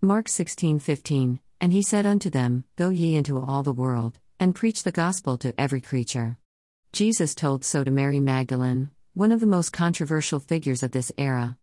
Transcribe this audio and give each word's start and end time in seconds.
Mark 0.00 0.26
16:15 0.26 1.40
And 1.60 1.72
he 1.72 1.82
said 1.82 2.06
unto 2.06 2.30
them, 2.30 2.62
Go 2.76 2.90
ye 2.90 3.16
into 3.16 3.40
all 3.40 3.64
the 3.64 3.72
world, 3.72 4.20
and 4.38 4.54
preach 4.54 4.84
the 4.84 4.92
gospel 4.92 5.36
to 5.38 5.60
every 5.60 5.80
creature. 5.80 6.38
Jesus 6.92 7.34
told 7.34 7.64
so 7.64 7.82
to 7.82 7.90
Mary 7.90 8.20
Magdalene, 8.20 8.90
one 9.14 9.32
of 9.32 9.40
the 9.40 9.46
most 9.46 9.72
controversial 9.72 10.38
figures 10.38 10.84
of 10.84 10.92
this 10.92 11.10
era. 11.18 11.58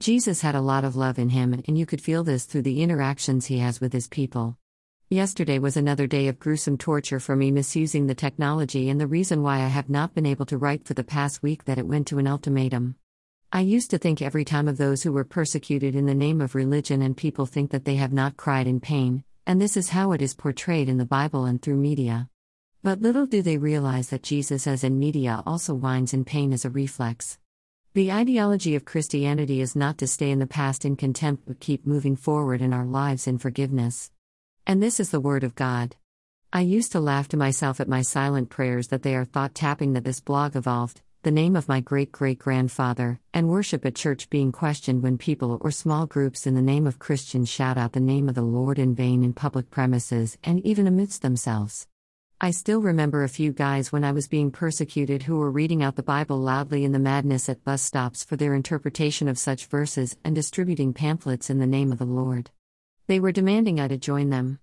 Jesus 0.00 0.40
had 0.40 0.56
a 0.56 0.60
lot 0.60 0.84
of 0.84 0.96
love 0.96 1.16
in 1.16 1.28
him, 1.28 1.62
and 1.68 1.78
you 1.78 1.86
could 1.86 2.00
feel 2.00 2.24
this 2.24 2.44
through 2.44 2.62
the 2.62 2.82
interactions 2.82 3.46
he 3.46 3.58
has 3.58 3.80
with 3.80 3.92
his 3.92 4.08
people. 4.08 4.58
Yesterday 5.08 5.60
was 5.60 5.76
another 5.76 6.08
day 6.08 6.26
of 6.26 6.40
gruesome 6.40 6.78
torture 6.78 7.20
for 7.20 7.36
me 7.36 7.52
misusing 7.52 8.08
the 8.08 8.16
technology, 8.16 8.90
and 8.90 9.00
the 9.00 9.06
reason 9.06 9.44
why 9.44 9.58
I 9.58 9.68
have 9.68 9.88
not 9.88 10.12
been 10.12 10.26
able 10.26 10.46
to 10.46 10.58
write 10.58 10.84
for 10.84 10.94
the 10.94 11.04
past 11.04 11.40
week 11.40 11.66
that 11.66 11.78
it 11.78 11.86
went 11.86 12.08
to 12.08 12.18
an 12.18 12.26
ultimatum. 12.26 12.96
I 13.52 13.60
used 13.60 13.90
to 13.90 13.98
think 13.98 14.20
every 14.20 14.44
time 14.44 14.66
of 14.66 14.76
those 14.76 15.04
who 15.04 15.12
were 15.12 15.24
persecuted 15.24 15.94
in 15.94 16.06
the 16.06 16.14
name 16.14 16.40
of 16.40 16.56
religion, 16.56 17.00
and 17.00 17.16
people 17.16 17.46
think 17.46 17.70
that 17.70 17.84
they 17.84 17.94
have 17.94 18.12
not 18.12 18.36
cried 18.36 18.66
in 18.66 18.80
pain, 18.80 19.22
and 19.46 19.60
this 19.60 19.76
is 19.76 19.90
how 19.90 20.10
it 20.12 20.20
is 20.20 20.34
portrayed 20.34 20.88
in 20.88 20.98
the 20.98 21.04
Bible 21.04 21.44
and 21.44 21.62
through 21.62 21.76
media. 21.76 22.28
But 22.82 23.00
little 23.00 23.24
do 23.24 23.42
they 23.42 23.56
realize 23.56 24.10
that 24.10 24.24
Jesus, 24.24 24.66
as 24.66 24.82
in 24.82 24.98
media, 24.98 25.42
also 25.46 25.74
whines 25.74 26.12
in 26.12 26.24
pain 26.24 26.52
as 26.52 26.64
a 26.64 26.70
reflex. 26.70 27.38
The 27.94 28.10
ideology 28.10 28.74
of 28.74 28.84
Christianity 28.84 29.60
is 29.60 29.76
not 29.76 29.96
to 29.98 30.08
stay 30.08 30.30
in 30.30 30.40
the 30.40 30.46
past 30.46 30.84
in 30.84 30.96
contempt 30.96 31.44
but 31.46 31.60
keep 31.60 31.86
moving 31.86 32.16
forward 32.16 32.60
in 32.60 32.72
our 32.72 32.84
lives 32.84 33.28
in 33.28 33.38
forgiveness. 33.38 34.10
And 34.66 34.82
this 34.82 34.98
is 34.98 35.10
the 35.10 35.20
Word 35.20 35.44
of 35.44 35.54
God. 35.54 35.94
I 36.52 36.60
used 36.62 36.92
to 36.92 37.00
laugh 37.00 37.28
to 37.28 37.36
myself 37.36 37.80
at 37.80 37.88
my 37.88 38.02
silent 38.02 38.50
prayers 38.50 38.88
that 38.88 39.02
they 39.02 39.14
are 39.14 39.24
thought 39.24 39.54
tapping 39.54 39.92
that 39.92 40.04
this 40.04 40.20
blog 40.20 40.56
evolved, 40.56 41.00
the 41.26 41.32
name 41.32 41.56
of 41.56 41.66
my 41.66 41.80
great 41.80 42.12
great 42.12 42.38
grandfather, 42.38 43.18
and 43.34 43.48
worship 43.48 43.84
at 43.84 43.96
church 43.96 44.30
being 44.30 44.52
questioned 44.52 45.02
when 45.02 45.18
people 45.18 45.58
or 45.60 45.72
small 45.72 46.06
groups 46.06 46.46
in 46.46 46.54
the 46.54 46.62
name 46.62 46.86
of 46.86 47.00
Christians 47.00 47.48
shout 47.48 47.76
out 47.76 47.94
the 47.94 47.98
name 47.98 48.28
of 48.28 48.36
the 48.36 48.42
Lord 48.42 48.78
in 48.78 48.94
vain 48.94 49.24
in 49.24 49.32
public 49.32 49.68
premises 49.68 50.38
and 50.44 50.64
even 50.64 50.86
amidst 50.86 51.22
themselves. 51.22 51.88
I 52.40 52.52
still 52.52 52.80
remember 52.80 53.24
a 53.24 53.28
few 53.28 53.50
guys 53.50 53.90
when 53.90 54.04
I 54.04 54.12
was 54.12 54.28
being 54.28 54.52
persecuted 54.52 55.24
who 55.24 55.36
were 55.38 55.50
reading 55.50 55.82
out 55.82 55.96
the 55.96 56.02
Bible 56.04 56.38
loudly 56.38 56.84
in 56.84 56.92
the 56.92 57.00
madness 57.00 57.48
at 57.48 57.64
bus 57.64 57.82
stops 57.82 58.22
for 58.22 58.36
their 58.36 58.54
interpretation 58.54 59.26
of 59.26 59.36
such 59.36 59.66
verses 59.66 60.16
and 60.22 60.32
distributing 60.32 60.92
pamphlets 60.92 61.50
in 61.50 61.58
the 61.58 61.66
name 61.66 61.90
of 61.90 61.98
the 61.98 62.04
Lord. 62.04 62.52
They 63.08 63.18
were 63.18 63.32
demanding 63.32 63.80
I 63.80 63.88
to 63.88 63.98
join 63.98 64.30
them. 64.30 64.60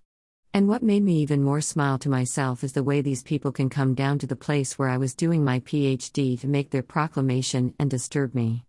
And 0.54 0.68
what 0.68 0.84
made 0.84 1.02
me 1.02 1.16
even 1.16 1.42
more 1.42 1.60
smile 1.60 1.98
to 1.98 2.08
myself 2.08 2.62
is 2.62 2.74
the 2.74 2.84
way 2.84 3.00
these 3.00 3.24
people 3.24 3.50
can 3.50 3.68
come 3.68 3.92
down 3.92 4.20
to 4.20 4.26
the 4.28 4.36
place 4.36 4.78
where 4.78 4.88
I 4.88 4.98
was 4.98 5.12
doing 5.12 5.44
my 5.44 5.58
PhD 5.58 6.38
to 6.38 6.46
make 6.46 6.70
their 6.70 6.80
proclamation 6.80 7.74
and 7.80 7.90
disturb 7.90 8.36
me. 8.36 8.64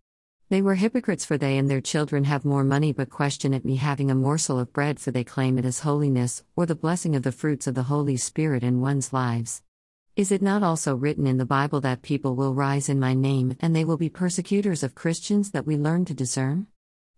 They 0.49 0.63
were 0.63 0.73
hypocrites, 0.73 1.25
for 1.25 1.37
they 1.37 1.59
and 1.59 1.69
their 1.69 1.81
children 1.81 2.23
have 2.23 2.43
more 2.43 2.63
money 2.63 2.91
but 2.91 3.11
question 3.11 3.53
at 3.53 3.63
me 3.63 3.75
having 3.75 4.09
a 4.09 4.15
morsel 4.15 4.57
of 4.57 4.73
bread, 4.73 4.99
for 4.99 5.11
they 5.11 5.23
claim 5.23 5.59
it 5.59 5.65
as 5.65 5.81
holiness, 5.81 6.43
or 6.55 6.65
the 6.65 6.73
blessing 6.73 7.15
of 7.15 7.21
the 7.21 7.31
fruits 7.31 7.67
of 7.67 7.75
the 7.75 7.83
Holy 7.83 8.17
Spirit 8.17 8.63
in 8.63 8.81
one's 8.81 9.13
lives. 9.13 9.61
Is 10.15 10.31
it 10.31 10.41
not 10.41 10.63
also 10.63 10.95
written 10.95 11.27
in 11.27 11.37
the 11.37 11.45
Bible 11.45 11.81
that 11.81 12.01
people 12.01 12.35
will 12.35 12.55
rise 12.55 12.89
in 12.89 12.99
my 12.99 13.13
name 13.13 13.57
and 13.59 13.75
they 13.75 13.85
will 13.85 13.97
be 13.97 14.09
persecutors 14.09 14.81
of 14.81 14.95
Christians 14.95 15.51
that 15.51 15.67
we 15.67 15.77
learn 15.77 16.03
to 16.05 16.15
discern? 16.15 16.65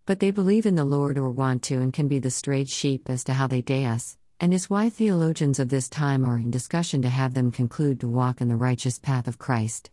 But 0.04 0.20
they 0.20 0.30
believe 0.30 0.66
in 0.66 0.74
the 0.74 0.84
Lord 0.84 1.16
or 1.16 1.30
want 1.30 1.62
to 1.64 1.76
and 1.76 1.90
can 1.90 2.06
be 2.06 2.18
the 2.18 2.30
strayed 2.30 2.68
sheep 2.68 3.08
as 3.08 3.24
to 3.24 3.32
how 3.32 3.46
they 3.46 3.62
day 3.62 3.86
us, 3.86 4.17
and 4.40 4.54
is 4.54 4.70
why 4.70 4.88
theologians 4.88 5.58
of 5.58 5.68
this 5.68 5.88
time 5.88 6.24
are 6.24 6.36
in 6.36 6.50
discussion 6.50 7.02
to 7.02 7.08
have 7.08 7.34
them 7.34 7.50
conclude 7.50 7.98
to 8.00 8.08
walk 8.08 8.40
in 8.40 8.48
the 8.48 8.56
righteous 8.56 8.98
path 8.98 9.26
of 9.26 9.38
Christ. 9.38 9.90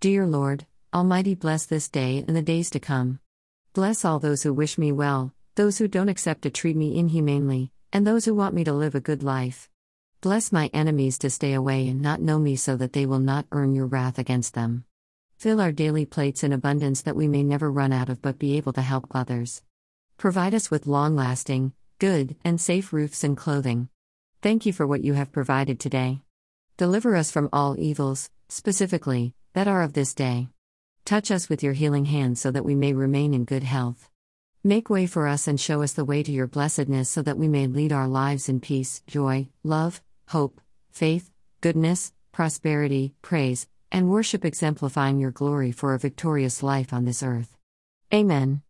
Dear 0.00 0.26
Lord, 0.26 0.66
Almighty 0.94 1.34
bless 1.34 1.66
this 1.66 1.88
day 1.88 2.24
and 2.26 2.34
the 2.34 2.42
days 2.42 2.70
to 2.70 2.80
come. 2.80 3.20
Bless 3.74 4.04
all 4.04 4.18
those 4.18 4.42
who 4.42 4.54
wish 4.54 4.78
me 4.78 4.90
well, 4.90 5.34
those 5.54 5.76
who 5.76 5.86
don't 5.86 6.08
accept 6.08 6.42
to 6.42 6.50
treat 6.50 6.76
me 6.76 6.98
inhumanely, 6.98 7.70
and 7.92 8.06
those 8.06 8.24
who 8.24 8.34
want 8.34 8.54
me 8.54 8.64
to 8.64 8.72
live 8.72 8.94
a 8.94 9.00
good 9.00 9.22
life. 9.22 9.68
Bless 10.22 10.50
my 10.50 10.70
enemies 10.72 11.18
to 11.18 11.30
stay 11.30 11.52
away 11.52 11.88
and 11.88 12.00
not 12.00 12.22
know 12.22 12.38
me 12.38 12.56
so 12.56 12.74
that 12.76 12.92
they 12.94 13.04
will 13.04 13.18
not 13.18 13.46
earn 13.52 13.74
your 13.74 13.86
wrath 13.86 14.18
against 14.18 14.54
them. 14.54 14.84
Fill 15.36 15.60
our 15.60 15.72
daily 15.72 16.06
plates 16.06 16.42
in 16.42 16.52
abundance 16.52 17.02
that 17.02 17.16
we 17.16 17.28
may 17.28 17.42
never 17.42 17.70
run 17.70 17.92
out 17.92 18.08
of 18.08 18.22
but 18.22 18.38
be 18.38 18.56
able 18.56 18.72
to 18.72 18.82
help 18.82 19.06
others. 19.12 19.62
Provide 20.16 20.54
us 20.54 20.70
with 20.70 20.86
long 20.86 21.14
lasting, 21.14 21.72
good, 21.98 22.36
and 22.44 22.60
safe 22.60 22.92
roofs 22.92 23.24
and 23.24 23.36
clothing. 23.36 23.88
Thank 24.40 24.66
you 24.66 24.72
for 24.72 24.86
what 24.86 25.04
you 25.04 25.14
have 25.14 25.32
provided 25.32 25.80
today. 25.80 26.20
Deliver 26.76 27.16
us 27.16 27.30
from 27.30 27.48
all 27.52 27.78
evils, 27.78 28.30
specifically, 28.48 29.34
that 29.54 29.66
are 29.68 29.82
of 29.82 29.94
this 29.94 30.14
day. 30.14 30.48
Touch 31.04 31.30
us 31.30 31.48
with 31.48 31.62
your 31.62 31.72
healing 31.72 32.04
hand 32.04 32.38
so 32.38 32.50
that 32.50 32.64
we 32.64 32.74
may 32.74 32.92
remain 32.92 33.34
in 33.34 33.44
good 33.44 33.64
health. 33.64 34.08
Make 34.62 34.90
way 34.90 35.06
for 35.06 35.26
us 35.26 35.48
and 35.48 35.60
show 35.60 35.82
us 35.82 35.92
the 35.92 36.04
way 36.04 36.22
to 36.22 36.30
your 36.32 36.46
blessedness 36.46 37.08
so 37.08 37.22
that 37.22 37.38
we 37.38 37.48
may 37.48 37.66
lead 37.66 37.92
our 37.92 38.08
lives 38.08 38.48
in 38.48 38.60
peace, 38.60 39.02
joy, 39.06 39.48
love, 39.64 40.02
hope, 40.28 40.60
faith, 40.90 41.30
goodness, 41.60 42.12
prosperity, 42.32 43.14
praise, 43.22 43.66
and 43.90 44.10
worship, 44.10 44.44
exemplifying 44.44 45.18
your 45.18 45.30
glory 45.30 45.72
for 45.72 45.94
a 45.94 45.98
victorious 45.98 46.62
life 46.62 46.92
on 46.92 47.04
this 47.04 47.22
earth. 47.22 47.56
Amen. 48.12 48.62